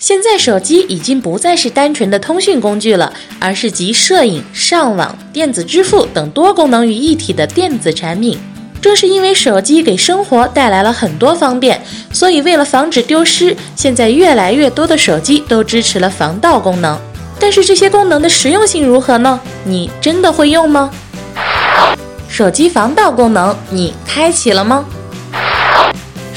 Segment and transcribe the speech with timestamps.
[0.00, 8.40] 现在手机已经不再是单纯的通讯工具了，而是集摄影、上网、电子支付等多功能于一体的电子产品。
[8.80, 11.78] 正是因为手机给生活带来了很多方便，
[12.14, 16.98] 所以为了防止丢失，现在越来越多的手机都支持了防盗功能。
[17.38, 19.38] 但是这些功能的实用性如何呢？
[19.64, 20.90] 你真的会用吗？
[22.26, 24.86] 手机防盗功能你开启了吗？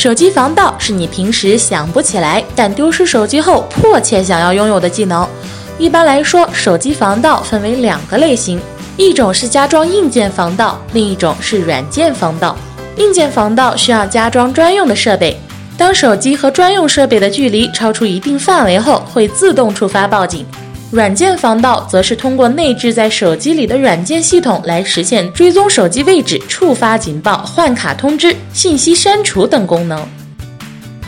[0.00, 5.28] 手机防盗是你平时想不起来，但丢失手机后迫切想要拥有的技能。
[5.76, 8.58] 一般来说，手机防盗分为两个类型，
[8.96, 12.56] 一种是加装硬件防盗，另一种是软件防盗。
[12.96, 15.38] 硬件防盗需要加装专用的设备，
[15.76, 20.46] 当手机和专用设备的距离超出一定范围后，会自动触发报警。
[20.90, 30.04] 软件防盗则是通过内置在手机里的软件系统来实现追踪手机位置、触发警报、换卡通知、信息删除等功能。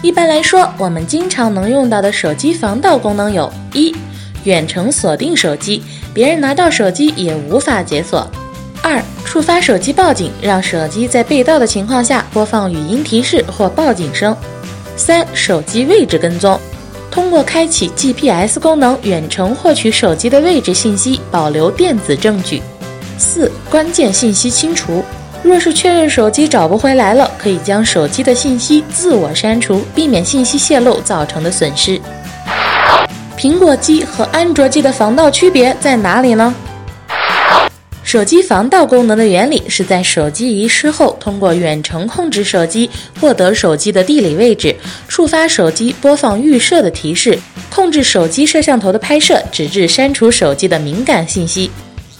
[0.00, 3.92] 一般来说，我们经常能用到的手机防盗功能有：一、
[4.44, 5.82] 远程锁定手机，
[6.14, 8.24] 别人拿到手机也无法解锁；
[8.82, 14.32] 二、触发手机报警，让手机在被盗的情况下播放语音提示或报警声；
[14.96, 16.56] 三、手机位置跟踪。
[17.12, 22.62] 通过开启 GPS 功能，远程获取手机的位置信息，保留电子证据。
[23.18, 25.04] 四、关键信息清除。
[25.42, 32.00] 若是确认手机找不回来了，可以将手机的信息自我删除，避免信息泄露造成的损失。
[33.36, 36.54] 苹果机和安卓机的防盗区别在哪里呢？
[38.12, 44.76] 手机防盗功能的原理是在手机遗失后，通过远程控制手机，获得手机的地理位置，
[45.08, 47.38] 触发手机播放预设的提示，
[47.70, 51.70] 控制手机摄像头的拍摄，直至删除手机的敏感信息。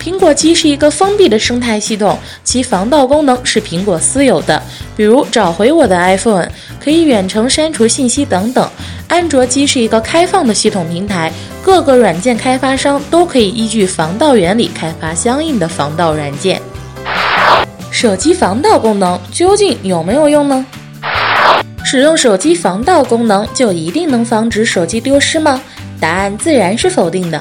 [0.03, 4.63] 苹果机是一个封闭的生态系统，其防盗功能是苹果私有的，
[4.97, 6.49] 比如找回我的 iPhone，
[6.83, 8.67] 可以远程删除信息等等。
[9.09, 11.31] 安卓机是一个开放的系统平台，
[11.63, 16.61] 各个软件开发商都可以依据防盗原理开发相应的防盗软件。
[17.91, 20.67] 手机防盗功能究竟有没有用呢？
[21.85, 25.63] 使用手机防盗功能就一定能防止手机丢失吗？
[26.01, 27.41] 答案自然是否定的。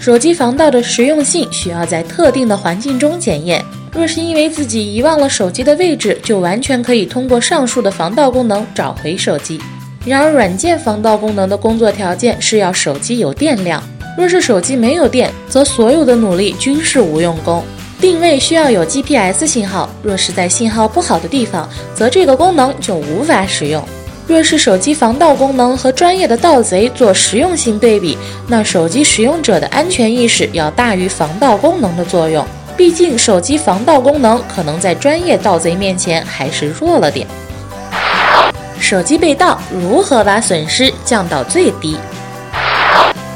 [0.00, 3.64] 手机防盗的实用性需要在特定的环境中检验。
[3.92, 9.60] 若是因为自己遗忘了手机的位置，就完全可以通过上述的防盗功能找回手机。
[10.04, 13.82] 然而，软件防盗功能的工作条件是要手机有电量。
[14.16, 17.62] 若是手机没有电，则所有的努力均是无用功。
[18.00, 23.82] 定位需要有 GPS 信号，若是在信号不好的地方，则这个功能就无法使用。
[24.26, 28.16] 若是手机防盗功能和专业的盗贼做实用性对比，
[28.48, 32.44] 那手机使用者的安全意识要大于防盗功能的作用。
[32.76, 37.26] 毕竟，手机防盗功能可能在专业盗贼面前还是弱了点。
[38.90, 41.96] 手机被盗，如何把损失降到最低？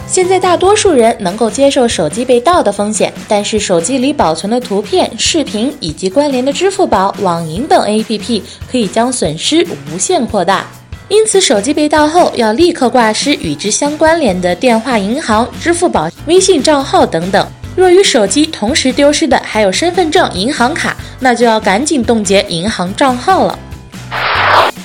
[0.04, 10.66] 现在大多数人能够接受手机被盗的风险，但是手机里保存的图片、视频以及关联的支付宝、网银等 APP 可以将损失无限扩大。
[11.06, 17.46] 因此，手机被盗后要立刻挂失与之相关联的电话、银行、支付宝、微信账号等等。
[17.76, 23.56] 若与手机同时丢失的还有身份证、银行卡，那就要赶紧冻结银行账号了。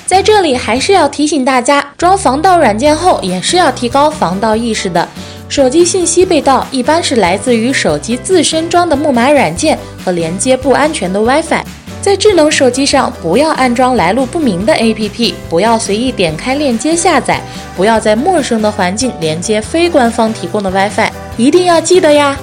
[0.10, 5.08] 在这里还是要提醒大家，装防盗软件后也是要提高防盗意识的。
[5.48, 11.62] 手机信息被盗一般是来自于手机自身装的木马软件和连接不安全的 WiFi。
[12.02, 17.40] 在智能手机上，不要安装来路不明的 APP，不要随意点开链接下载，
[17.78, 22.36] 不要在陌生的环境连接非官方提供的 WiFi，一定要记得呀！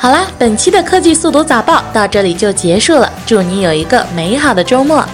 [0.00, 5.06] 好啦，本期的科技速读早报到这里就结束了，祝你有一个美好的周末。